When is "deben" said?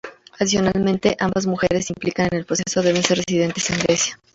2.81-3.03